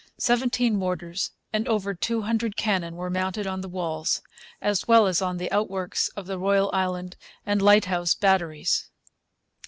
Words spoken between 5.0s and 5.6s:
as on the